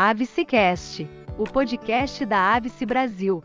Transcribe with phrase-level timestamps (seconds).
[0.00, 3.42] Avicecast, o podcast da Avice Brasil.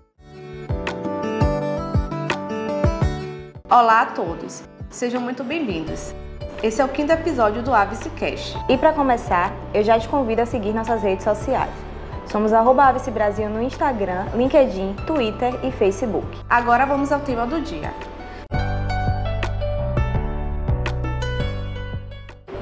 [3.68, 6.14] Olá a todos, sejam muito bem-vindos.
[6.62, 8.56] Esse é o quinto episódio do Avicecast.
[8.70, 11.74] E para começar, eu já te convido a seguir nossas redes sociais.
[12.28, 16.28] Somos Avice Brasil no Instagram, LinkedIn, Twitter e Facebook.
[16.48, 17.92] Agora vamos ao tema do dia.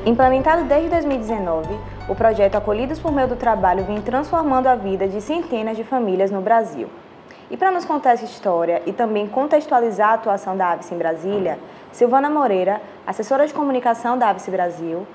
[0.04, 1.68] Implementado desde 2019,
[2.10, 6.32] o projeto Acolhidos por Meio do Trabalho vem transformando a vida de centenas de famílias
[6.32, 6.90] no Brasil.
[7.52, 11.60] E para nos contar essa história e também contextualizar a atuação da Avice em Brasília,
[11.92, 15.06] Silvana Moreira, assessora de comunicação da Avice Brasil,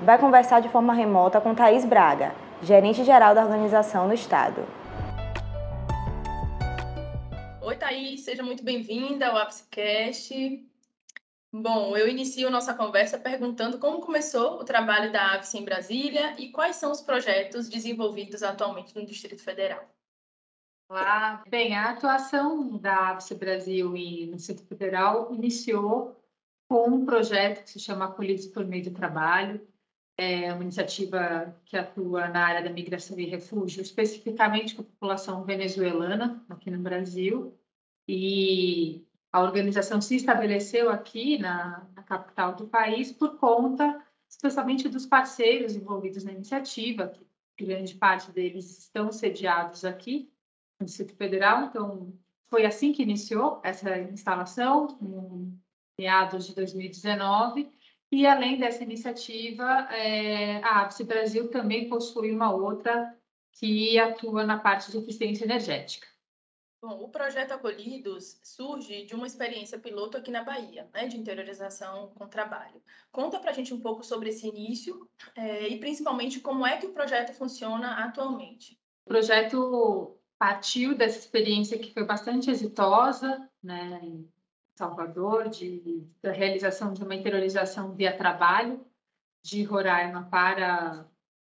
[0.00, 4.62] vai conversar de forma remota com Thaís Braga, gerente geral da organização no Estado.
[7.62, 10.62] Oi, Thaís, seja muito bem-vinda ao Avicecast.
[11.62, 16.50] Bom, eu inicio nossa conversa perguntando como começou o trabalho da Avice em Brasília e
[16.50, 19.88] quais são os projetos desenvolvidos atualmente no Distrito Federal.
[20.86, 26.20] Olá, bem, a atuação da Avice Brasil e no Distrito Federal iniciou
[26.68, 29.66] com um projeto que se chama Acolhidos por Meio do Trabalho,
[30.18, 35.42] é uma iniciativa que atua na área da migração e refúgio, especificamente com a população
[35.42, 37.58] venezuelana aqui no Brasil,
[38.06, 39.05] e
[39.36, 45.76] a organização se estabeleceu aqui na, na capital do país por conta, especialmente dos parceiros
[45.76, 47.12] envolvidos na iniciativa,
[47.54, 50.32] que grande parte deles estão sediados aqui
[50.80, 51.64] no Distrito Federal.
[51.64, 52.14] Então,
[52.48, 55.60] foi assim que iniciou essa instalação, em
[56.00, 57.70] meados de 2019.
[58.10, 63.14] E, além dessa iniciativa, é, a Avice Brasil também possui uma outra
[63.52, 66.06] que atua na parte de eficiência energética.
[66.86, 72.12] Bom, o projeto Acolhidos surge de uma experiência piloto aqui na Bahia, né, de interiorização
[72.14, 72.80] com trabalho.
[73.10, 76.86] Conta para a gente um pouco sobre esse início é, e principalmente como é que
[76.86, 78.78] o projeto funciona atualmente.
[79.04, 84.30] O projeto partiu dessa experiência que foi bastante exitosa, né, em
[84.76, 88.86] Salvador, de, da realização de uma interiorização via trabalho
[89.42, 91.04] de Roraima para,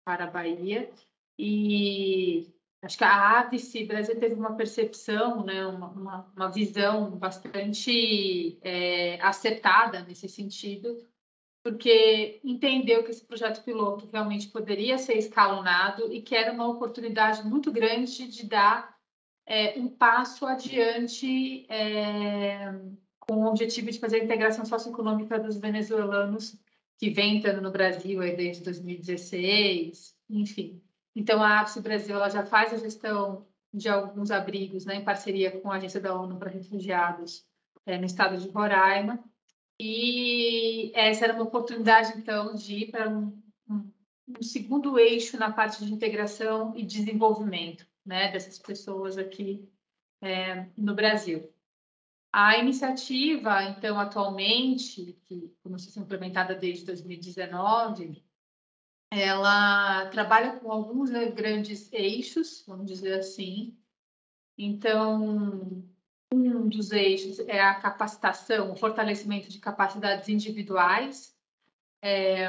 [0.05, 0.91] para a Bahia.
[1.39, 2.53] E
[2.83, 9.21] Acho que a Avice Brasil teve uma percepção, né, uma, uma, uma visão bastante é,
[9.21, 10.97] acertada nesse sentido,
[11.63, 17.47] porque entendeu que esse projeto piloto realmente poderia ser escalonado e que era uma oportunidade
[17.47, 18.97] muito grande de dar
[19.47, 22.73] é, um passo adiante é,
[23.19, 26.57] com o objetivo de fazer a integração socioeconômica dos venezuelanos
[26.99, 30.83] que vem entrando no Brasil desde 2016, enfim.
[31.15, 35.61] Então, a APS Brasil ela já faz a gestão de alguns abrigos né, em parceria
[35.61, 37.45] com a Agência da ONU para Refugiados
[37.87, 39.23] é, no estado de Roraima.
[39.79, 43.91] E essa era uma oportunidade, então, de ir para um, um,
[44.39, 49.69] um segundo eixo na parte de integração e desenvolvimento né, dessas pessoas aqui
[50.21, 51.51] é, no Brasil.
[52.33, 58.23] A iniciativa, então, atualmente, que começou a ser implementada desde 2019,
[59.11, 63.77] ela trabalha com alguns né, grandes eixos, vamos dizer assim.
[64.57, 65.85] Então,
[66.33, 71.35] um dos eixos é a capacitação, o fortalecimento de capacidades individuais,
[72.01, 72.47] é,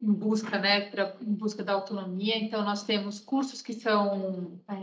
[0.00, 2.36] em busca, né, pra, em busca da autonomia.
[2.36, 4.74] Então, nós temos cursos que são é,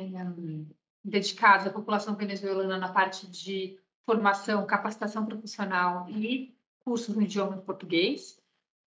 [1.03, 8.37] dedicados à população venezuelana na parte de formação, capacitação profissional e cursos no idioma português.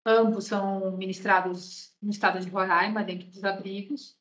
[0.06, 4.18] Ambos são ministrados no estado de Roraima, dentro dos abrigos.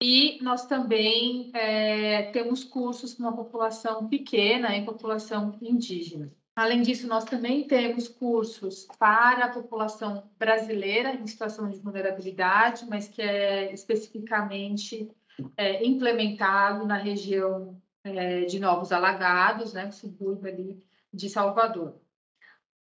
[0.00, 6.30] E nós também é, temos cursos com uma população pequena e população indígena.
[6.54, 13.08] Além disso, nós também temos cursos para a população brasileira em situação de vulnerabilidade, mas
[13.08, 15.10] que é especificamente
[15.56, 20.82] é, implementado na região é, de Novos Alagados, né, subúrbio ali
[21.12, 22.00] de Salvador.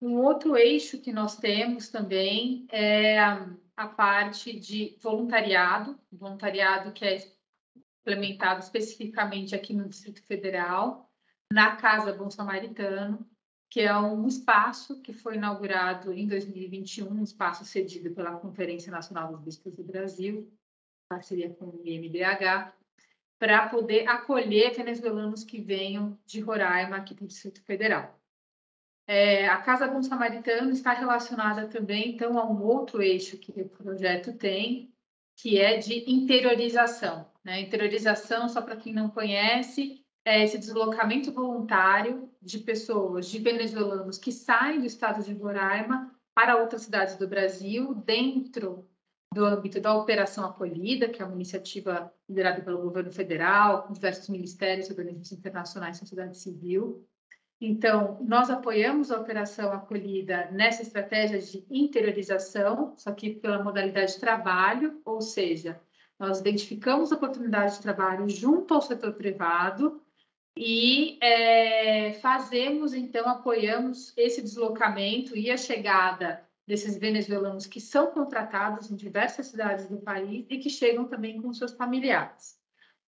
[0.02, 7.18] Um outro eixo que nós temos também é a parte de voluntariado, voluntariado que é
[8.00, 11.08] implementado especificamente aqui no Distrito Federal,
[11.52, 13.24] na Casa Bom Samaritano,
[13.70, 19.30] que é um espaço que foi inaugurado em 2021, um espaço cedido pela Conferência Nacional
[19.30, 20.52] dos Bispos do Brasil,
[21.08, 22.72] parceria com o IMBH,
[23.38, 28.20] para poder acolher venezuelanos que venham de Roraima aqui para o Distrito Federal.
[29.06, 33.68] É, a Casa Bom Samaritano está relacionada também, então, a um outro eixo que o
[33.68, 34.92] projeto tem,
[35.36, 37.30] que é de interiorização.
[37.44, 37.60] Né?
[37.60, 44.30] Interiorização, só para quem não conhece, é esse deslocamento voluntário de pessoas, de venezuelanos que
[44.30, 48.88] saem do estado de Roraima para outras cidades do Brasil, dentro
[49.34, 54.28] do âmbito da Operação Acolhida, que é uma iniciativa liderada pelo governo federal, com diversos
[54.28, 57.06] ministérios, organismos internacionais, sociedade civil.
[57.64, 64.18] Então, nós apoiamos a Operação Acolhida nessa estratégia de interiorização, só que pela modalidade de
[64.18, 65.80] trabalho, ou seja,
[66.18, 70.02] nós identificamos oportunidades de trabalho junto ao setor privado
[70.56, 78.90] e é, fazemos, então, apoiamos esse deslocamento e a chegada desses venezuelanos que são contratados
[78.90, 82.60] em diversas cidades do país e que chegam também com seus familiares.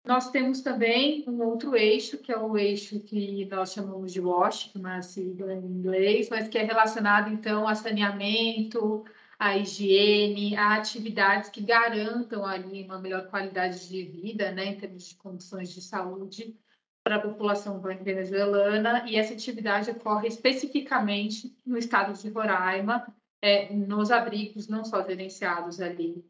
[0.03, 4.71] Nós temos também um outro eixo, que é o eixo que nós chamamos de WASH,
[4.71, 9.05] que é uma sigla em inglês, mas que é relacionado, então, a saneamento,
[9.37, 15.09] a higiene, a atividades que garantam ali uma melhor qualidade de vida, né, em termos
[15.09, 16.55] de condições de saúde
[17.03, 23.05] para a população venezuelana, e essa atividade ocorre especificamente no estado de Roraima,
[23.41, 26.23] é, nos abrigos não só gerenciados ali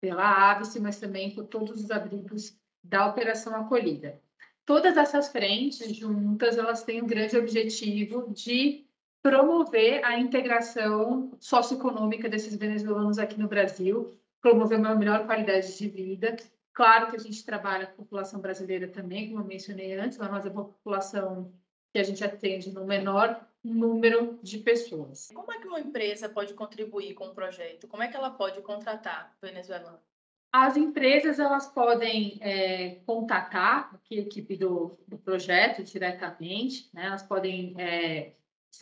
[0.00, 4.20] pela ABS, mas também por todos os abrigos da operação acolhida.
[4.64, 8.86] Todas essas frentes juntas, elas têm um grande objetivo de
[9.22, 16.36] promover a integração socioeconômica desses venezuelanos aqui no Brasil, promover uma melhor qualidade de vida.
[16.72, 20.46] Claro que a gente trabalha com a população brasileira também, como eu mencionei antes, mas
[20.46, 21.52] é uma população
[21.92, 25.28] que a gente atende no menor número de pessoas.
[25.34, 27.86] Como é que uma empresa pode contribuir com o projeto?
[27.88, 30.09] Como é que ela pode contratar venezuelanos?
[30.52, 37.06] As empresas elas podem é, contatar a equipe do, do, projeto diretamente, né?
[37.06, 38.32] elas podem é,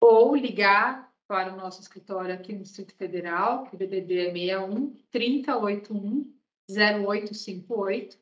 [0.00, 4.94] ou ligar para o nosso escritório aqui no Distrito Federal, que o DDD é 61
[5.10, 6.32] 3081
[6.70, 8.18] 0858.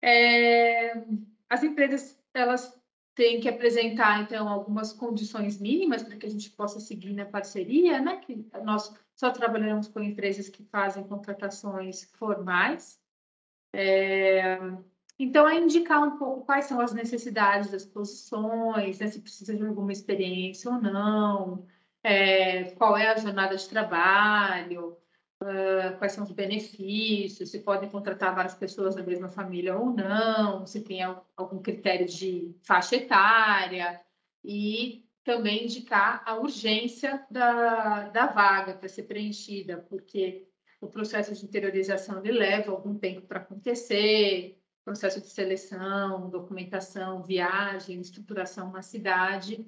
[0.00, 0.94] É,
[1.48, 2.76] as empresas elas
[3.14, 8.00] têm que apresentar então algumas condições mínimas para que a gente possa seguir na parceria,
[8.00, 8.16] né?
[8.16, 13.00] Que nós só trabalhamos com empresas que fazem contratações formais.
[13.74, 14.58] É,
[15.18, 19.64] então, é indicar um pouco quais são as necessidades das posições, né, se precisa de
[19.64, 21.66] alguma experiência ou não,
[22.02, 24.96] é, qual é a jornada de trabalho,
[25.98, 30.80] quais são os benefícios, se podem contratar várias pessoas da mesma família ou não, se
[30.80, 31.02] tem
[31.36, 34.00] algum critério de faixa etária
[34.44, 40.48] e também indicar a urgência da, da vaga para ser preenchida, porque
[40.80, 48.00] o processo de interiorização ele leva algum tempo para acontecer, processo de seleção, documentação, viagem,
[48.00, 49.64] estruturação na cidade,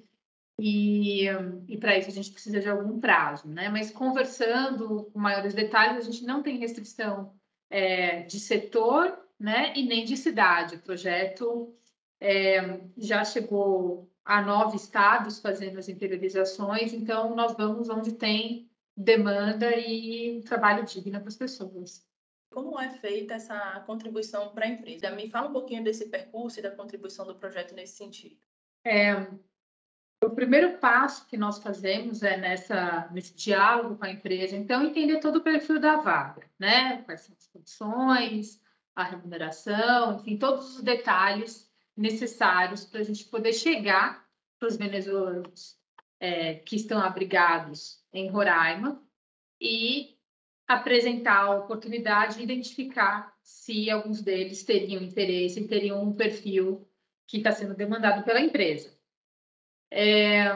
[0.59, 1.25] e,
[1.67, 3.69] e para isso a gente precisa de algum prazo, né?
[3.69, 7.33] Mas conversando com maiores detalhes, a gente não tem restrição
[7.69, 9.73] é, de setor, né?
[9.75, 10.75] E nem de cidade.
[10.75, 11.75] O projeto
[12.21, 19.75] é, já chegou a nove estados fazendo as interiorizações, então nós vamos onde tem demanda
[19.75, 22.07] e trabalho digno para as pessoas.
[22.49, 25.11] Como é feita essa contribuição para a empresa?
[25.11, 28.37] Me fala um pouquinho desse percurso e da contribuição do projeto nesse sentido.
[28.85, 29.27] É,
[30.23, 35.19] o primeiro passo que nós fazemos é nessa, nesse diálogo com a empresa, então, entender
[35.19, 37.01] todo o perfil da vaga, né?
[37.03, 38.61] Quais são as condições,
[38.95, 44.25] a remuneração, enfim, todos os detalhes necessários para a gente poder chegar
[44.59, 45.77] para os venezuelanos
[46.19, 49.01] é, que estão abrigados em Roraima
[49.59, 50.15] e
[50.67, 56.87] apresentar a oportunidade, identificar se alguns deles teriam interesse, teriam um perfil
[57.27, 58.94] que está sendo demandado pela empresa.
[59.91, 60.47] É,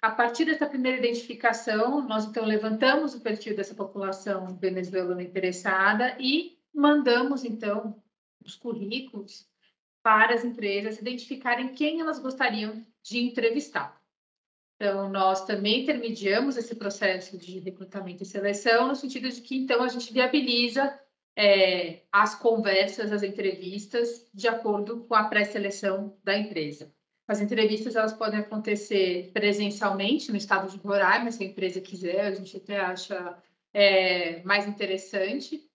[0.00, 6.58] a partir dessa primeira identificação, nós então levantamos o perfil dessa população venezuelana interessada e
[6.72, 8.02] mandamos então
[8.44, 9.46] os currículos
[10.02, 14.00] para as empresas identificarem quem elas gostariam de entrevistar.
[14.76, 19.82] Então, nós também intermediamos esse processo de recrutamento e seleção, no sentido de que, então,
[19.82, 21.00] a gente viabiliza
[21.34, 26.94] é, as conversas, as entrevistas, de acordo com a pré-seleção da empresa.
[27.28, 32.34] As entrevistas elas podem acontecer presencialmente no estado de Roraima, se a empresa quiser, a
[32.34, 33.36] gente até acha
[33.74, 35.66] é, mais interessante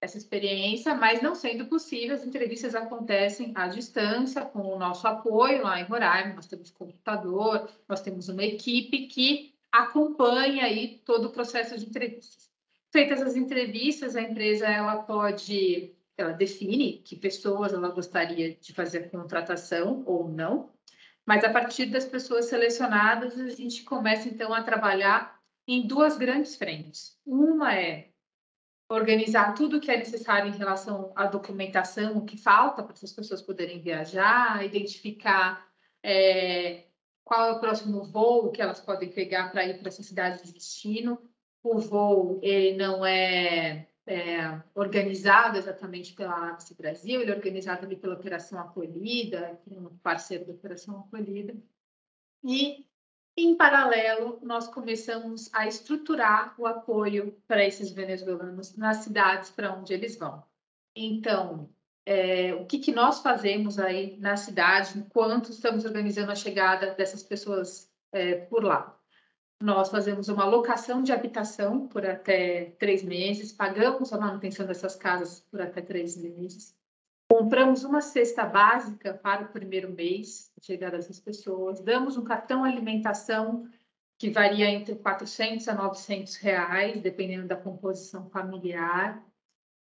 [0.00, 5.62] essa experiência, mas não sendo possível, as entrevistas acontecem à distância, com o nosso apoio
[5.62, 11.32] lá em Roraima, nós temos computador, nós temos uma equipe que acompanha aí todo o
[11.32, 12.48] processo de entrevistas.
[12.90, 18.98] Feitas as entrevistas, a empresa ela pode, ela define que pessoas ela gostaria de fazer
[18.98, 20.70] a contratação ou não,
[21.30, 26.56] mas a partir das pessoas selecionadas, a gente começa então a trabalhar em duas grandes
[26.56, 27.16] frentes.
[27.24, 28.08] Uma é
[28.88, 33.12] organizar tudo o que é necessário em relação à documentação, o que falta para essas
[33.12, 35.64] pessoas poderem viajar, identificar
[36.02, 36.86] é,
[37.22, 40.52] qual é o próximo voo que elas podem pegar para ir para essa cidade de
[40.52, 41.16] destino.
[41.62, 47.94] O voo ele não é, é organizado exatamente pela APSE Brasil, ele é organizado ali
[47.94, 51.54] pela Operação Acolhida, que é um parceiro da Operação Acolhida.
[52.42, 52.86] E,
[53.36, 59.92] em paralelo, nós começamos a estruturar o apoio para esses venezuelanos nas cidades para onde
[59.92, 60.42] eles vão.
[60.96, 61.70] Então,
[62.04, 67.22] é, o que, que nós fazemos aí na cidade enquanto estamos organizando a chegada dessas
[67.22, 68.99] pessoas é, por lá.
[69.62, 75.40] Nós fazemos uma locação de habitação por até três meses, pagamos a manutenção dessas casas
[75.50, 76.74] por até três meses,
[77.28, 82.64] compramos uma cesta básica para o primeiro mês de chegada dessas pessoas, damos um cartão
[82.64, 83.68] alimentação
[84.18, 89.22] que varia entre 400 a 900 reais, dependendo da composição familiar,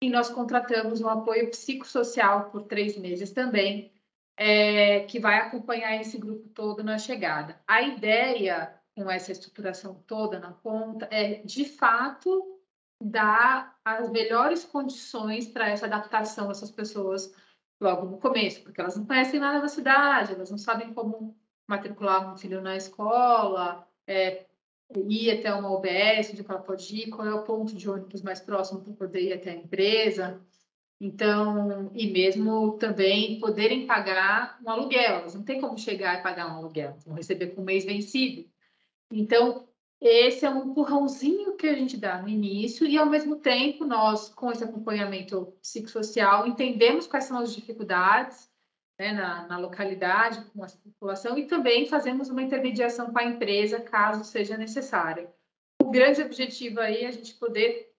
[0.00, 3.92] e nós contratamos um apoio psicossocial por três meses também,
[4.36, 7.60] é, que vai acompanhar esse grupo todo na chegada.
[7.66, 12.60] A ideia com essa estruturação toda na ponta é, de fato,
[13.02, 17.34] dar as melhores condições para essa adaptação dessas pessoas
[17.80, 21.36] logo no começo, porque elas não conhecem nada da cidade, elas não sabem como
[21.66, 24.46] matricular um filho na escola, é,
[25.08, 28.40] ir até uma OBS, onde ela pode ir, qual é o ponto de ônibus mais
[28.40, 30.40] próximo para poder ir até a empresa.
[31.00, 35.16] Então, e mesmo também poderem pagar um aluguel.
[35.16, 38.48] Elas não tem como chegar e pagar um aluguel, vão receber com o mês vencido.
[39.12, 39.68] Então,
[40.00, 44.28] esse é um empurrãozinho que a gente dá no início e, ao mesmo tempo, nós,
[44.28, 48.50] com esse acompanhamento psicossocial, entendemos quais são as dificuldades
[48.98, 53.80] né, na, na, localidade, com a população, e também fazemos uma intermediação com a empresa,
[53.80, 55.28] caso seja necessário.
[55.82, 57.92] O grande objetivo aí é a gente poder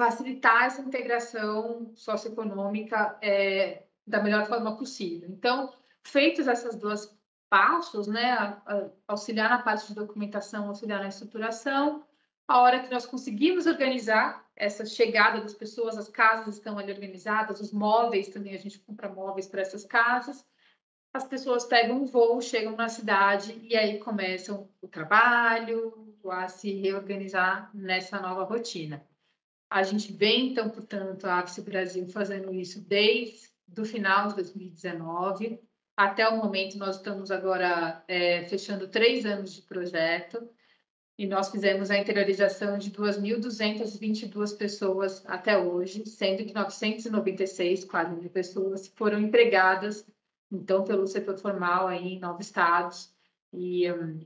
[0.00, 5.28] facilitar essa integração socioeconômica é, da melhor forma possível.
[5.28, 7.17] Então, feitos essas duas
[7.48, 8.60] passos, né,
[9.06, 12.04] auxiliar na parte de documentação, auxiliar na estruturação,
[12.46, 17.60] a hora que nós conseguimos organizar essa chegada das pessoas, as casas estão ali organizadas,
[17.60, 20.44] os móveis também, a gente compra móveis para essas casas.
[21.12, 26.72] As pessoas pegam um voo, chegam na cidade e aí começam o trabalho, a se
[26.72, 29.04] reorganizar nessa nova rotina.
[29.70, 35.60] A gente vem, então, portanto, a Avice Brasil fazendo isso desde o final de 2019
[35.98, 36.78] até o momento.
[36.78, 40.48] Nós estamos agora é, fechando três anos de projeto
[41.18, 48.30] e nós fizemos a interiorização de 2.222 pessoas até hoje, sendo que 996, quase mil
[48.30, 50.06] pessoas, foram empregadas,
[50.52, 53.12] então, pelo setor formal aí em nove estados,
[53.52, 54.20] e um,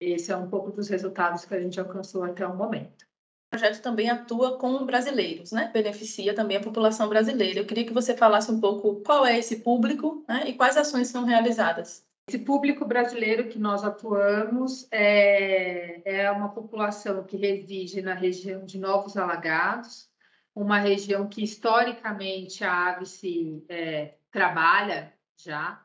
[0.00, 3.06] esse é um pouco dos resultados que a gente alcançou até o momento.
[3.52, 5.70] Projeto também atua com brasileiros, né?
[5.74, 7.60] Beneficia também a população brasileira.
[7.60, 10.44] Eu queria que você falasse um pouco qual é esse público né?
[10.46, 12.02] e quais ações são realizadas.
[12.26, 18.78] Esse público brasileiro que nós atuamos é, é uma população que reside na região de
[18.78, 20.08] Novos Alagados,
[20.54, 25.84] uma região que historicamente a AVSE é, trabalha já,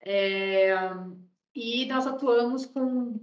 [0.00, 0.70] é,
[1.52, 3.18] e nós atuamos com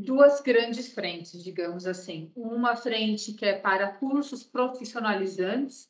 [0.00, 2.32] duas grandes frentes, digamos assim.
[2.34, 5.88] Uma frente que é para cursos profissionalizantes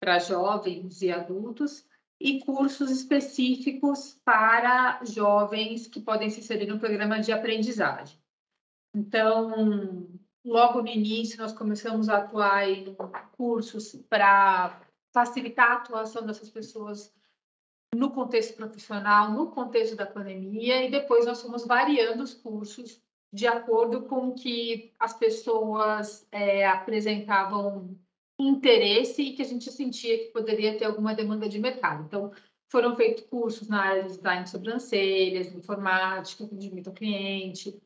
[0.00, 1.86] para jovens e adultos,
[2.20, 8.18] e cursos específicos para jovens que podem se inserir no programa de aprendizagem.
[8.94, 10.06] Então,
[10.44, 12.96] logo no início, nós começamos a atuar em
[13.32, 14.80] cursos para
[15.12, 17.12] facilitar a atuação dessas pessoas
[17.94, 23.00] no contexto profissional, no contexto da pandemia, e depois nós fomos variando os cursos
[23.34, 27.98] de acordo com que as pessoas é, apresentavam
[28.38, 32.04] interesse e que a gente sentia que poderia ter alguma demanda de mercado.
[32.04, 32.32] Então,
[32.70, 37.76] foram feitos cursos na área de design de sobrancelhas, informática, atendimento ao cliente,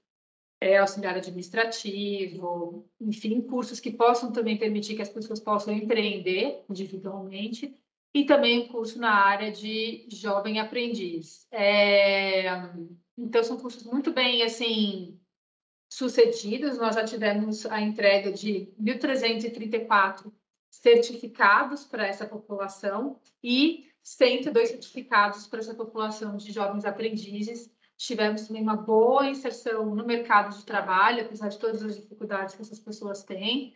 [0.60, 7.74] é, auxiliar administrativo, enfim, cursos que possam também permitir que as pessoas possam empreender individualmente,
[8.14, 11.46] e também curso na área de jovem aprendiz.
[11.50, 12.48] É,
[13.16, 15.18] então, são cursos muito bem, assim,
[15.88, 16.78] sucedidos.
[16.78, 20.32] Nós já tivemos a entrega de 1.334
[20.70, 27.70] certificados para essa população e 102 certificados para essa população de jovens aprendizes.
[27.96, 32.62] Tivemos também uma boa inserção no mercado de trabalho, apesar de todas as dificuldades que
[32.62, 33.74] essas pessoas têm.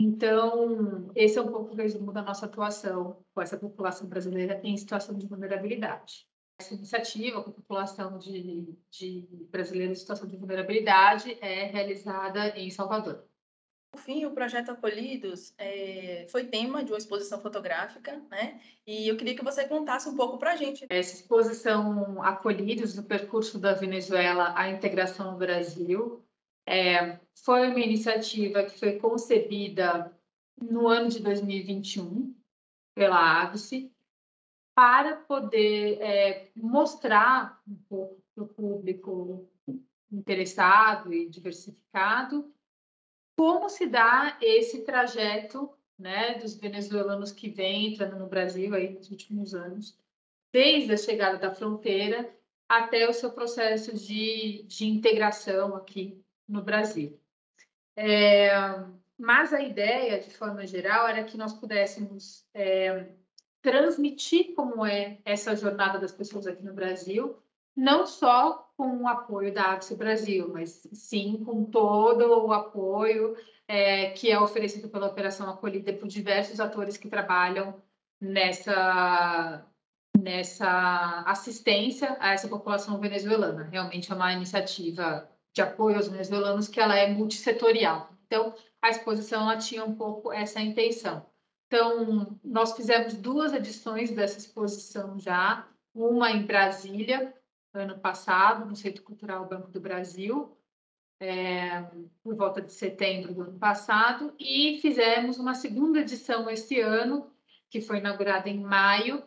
[0.00, 4.76] Então, esse é um pouco o resumo da nossa atuação com essa população brasileira em
[4.76, 6.26] situação de vulnerabilidade.
[6.62, 12.70] Essa iniciativa com a população de, de brasileiros em situação de vulnerabilidade é realizada em
[12.70, 13.24] Salvador.
[13.90, 18.60] Por fim, o projeto Acolhidos é, foi tema de uma exposição fotográfica, né?
[18.86, 20.86] E eu queria que você contasse um pouco para a gente.
[20.88, 26.24] Essa exposição Acolhidos, no percurso da Venezuela à integração no Brasil,
[26.64, 30.16] é, foi uma iniciativa que foi concebida
[30.60, 32.32] no ano de 2021
[32.94, 33.92] pela AVSE
[34.74, 39.48] para poder é, mostrar um pouco para o público
[40.10, 42.52] interessado e diversificado
[43.36, 49.10] como se dá esse trajeto né, dos venezuelanos que vêm entrando no Brasil aí nos
[49.10, 49.98] últimos anos,
[50.52, 52.30] desde a chegada da fronteira
[52.68, 57.18] até o seu processo de, de integração aqui no Brasil.
[57.96, 58.50] É,
[59.18, 63.14] mas a ideia, de forma geral, era que nós pudéssemos é,
[63.62, 67.36] transmitir como é essa jornada das pessoas aqui no Brasil,
[67.74, 74.10] não só com o apoio da AVSE Brasil, mas sim com todo o apoio é,
[74.10, 77.80] que é oferecido pela Operação Acolhida por diversos atores que trabalham
[78.20, 79.64] nessa,
[80.18, 83.64] nessa assistência a essa população venezuelana.
[83.64, 88.10] Realmente é uma iniciativa de apoio aos venezuelanos que ela é multissetorial.
[88.26, 91.24] Então, a exposição ela tinha um pouco essa intenção.
[91.72, 97.34] Então, nós fizemos duas edições dessa exposição já, uma em Brasília,
[97.72, 100.54] ano passado, no Centro Cultural Banco do Brasil,
[101.18, 101.80] é,
[102.22, 107.32] por volta de setembro do ano passado, e fizemos uma segunda edição esse ano,
[107.70, 109.22] que foi inaugurada em maio,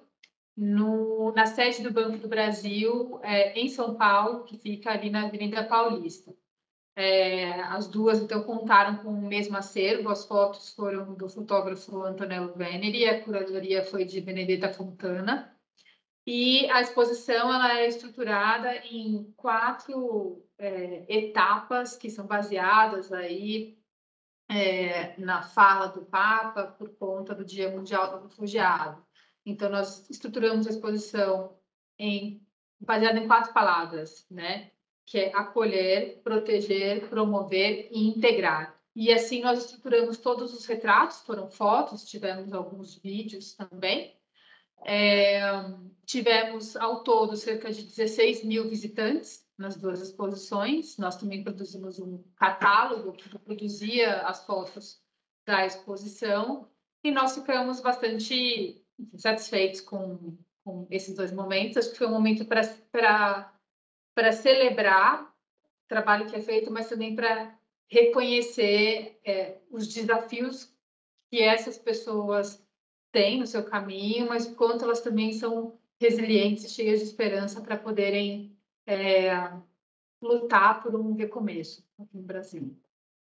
[0.56, 5.26] no, na sede do Banco do Brasil, é, em São Paulo, que fica ali na
[5.26, 6.32] Avenida Paulista.
[6.96, 10.10] É, as duas, então, contaram com o mesmo acervo.
[10.10, 15.54] As fotos foram do fotógrafo Antonello Veneri, a curadoria foi de Benedetta Fontana.
[16.26, 23.78] E a exposição ela é estruturada em quatro é, etapas que são baseadas aí
[24.50, 29.06] é, na fala do Papa por conta do Dia Mundial do Refugiado.
[29.46, 31.60] Então nós estruturamos a exposição
[32.00, 32.44] em
[32.80, 34.72] baseada em quatro palavras, né?
[35.06, 38.76] Que é acolher, proteger, promover e integrar.
[38.96, 44.16] E assim nós estruturamos todos os retratos, foram fotos, tivemos alguns vídeos também.
[44.86, 45.42] É,
[46.06, 50.98] tivemos ao todo cerca de 16 mil visitantes nas duas exposições.
[50.98, 55.02] Nós também produzimos um catálogo que produzia as fotos
[55.46, 56.70] da exposição
[57.04, 58.84] e nós ficamos bastante
[59.16, 61.78] satisfeitos com, com esses dois momentos.
[61.78, 63.54] Acho que foi um momento para
[64.32, 70.74] celebrar o trabalho que é feito, mas também para reconhecer é, os desafios
[71.30, 72.66] que essas pessoas
[73.12, 78.58] têm no seu caminho, mas quanto elas também são resilientes, cheias de esperança para poderem
[78.86, 79.30] é,
[80.22, 82.76] lutar por um recomeço aqui no Brasil.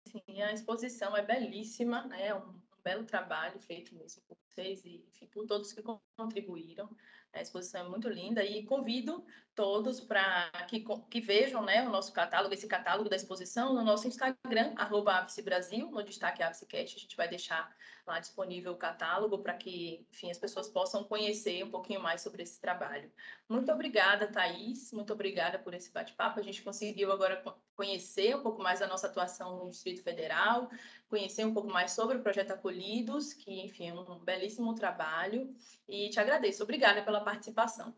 [0.07, 2.27] Sim, a exposição é belíssima, né?
[2.27, 5.83] É um belo trabalho feito mesmo por vocês e enfim, por todos que
[6.17, 6.89] contribuíram.
[7.31, 12.11] A exposição é muito linda e convido todos para que, que vejam né, o nosso
[12.11, 16.95] catálogo, esse catálogo da exposição no nosso Instagram, arroba Brasil, no destaque AvceCast.
[16.95, 17.75] A gente vai deixar
[18.07, 22.41] lá disponível o catálogo para que, enfim, as pessoas possam conhecer um pouquinho mais sobre
[22.41, 23.11] esse trabalho.
[23.47, 26.39] Muito obrigada, Thaís, muito obrigada por esse bate-papo.
[26.39, 27.43] A gente conseguiu agora
[27.75, 30.69] conhecer um pouco mais da nossa atuação no Distrito Federal,
[31.07, 35.49] conhecer um pouco mais sobre o projeto Acolhidos, que, enfim, é um belíssimo trabalho,
[35.87, 36.61] e te agradeço.
[36.61, 37.95] Obrigada pela participação.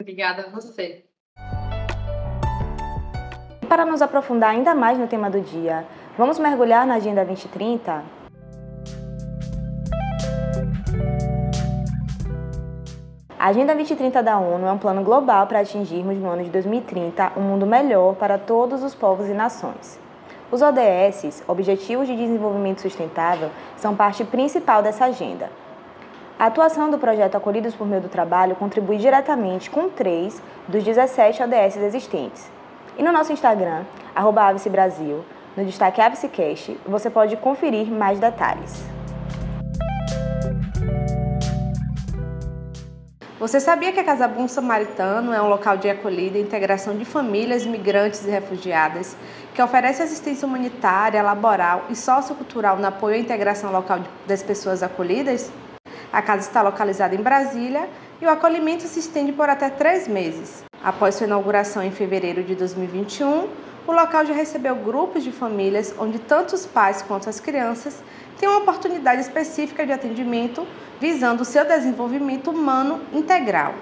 [0.00, 1.06] Obrigada a você.
[3.68, 5.84] Para nos aprofundar ainda mais no tema do dia,
[6.16, 8.04] vamos mergulhar na Agenda 2030?
[13.36, 17.32] A Agenda 2030 da ONU é um plano global para atingirmos no ano de 2030
[17.36, 20.05] um mundo melhor para todos os povos e nações.
[20.50, 25.50] Os ODS, Objetivos de Desenvolvimento Sustentável, são parte principal dessa agenda.
[26.38, 31.42] A atuação do projeto Acolhidos por Meio do Trabalho contribui diretamente com três dos 17
[31.42, 32.48] ODS existentes.
[32.96, 33.82] E no nosso Instagram,
[34.14, 35.24] arroba Brasil,
[35.56, 38.95] no destaque AviceCast, você pode conferir mais detalhes.
[43.38, 47.04] Você sabia que a Casa Bom Samaritano é um local de acolhida e integração de
[47.04, 49.14] famílias migrantes e refugiadas,
[49.52, 55.52] que oferece assistência humanitária, laboral e sociocultural no apoio à integração local das pessoas acolhidas?
[56.10, 57.90] A casa está localizada em Brasília
[58.22, 60.64] e o acolhimento se estende por até três meses.
[60.82, 63.48] Após sua inauguração em fevereiro de 2021,
[63.86, 68.02] o local já recebeu grupos de famílias onde tanto os pais quanto as crianças
[68.38, 70.66] têm uma oportunidade específica de atendimento
[71.00, 73.74] visando o seu desenvolvimento humano integral.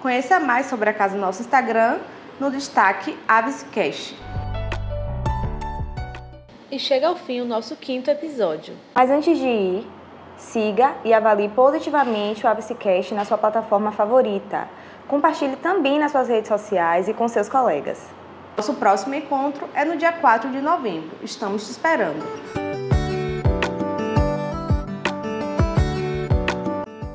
[0.00, 1.98] Conheça mais sobre a casa no nosso Instagram,
[2.38, 4.14] no destaque Aves Cash.
[6.74, 8.74] e chega ao fim o nosso quinto episódio.
[8.94, 9.86] Mas antes de ir,
[10.36, 14.68] siga e avalie positivamente o ABCcast na sua plataforma favorita.
[15.06, 18.08] Compartilhe também nas suas redes sociais e com seus colegas.
[18.56, 21.16] Nosso próximo encontro é no dia 4 de novembro.
[21.22, 22.73] Estamos te esperando.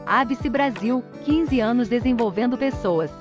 [0.10, 3.12] ABC Brasil, 15 anos desenvolvendo pessoas.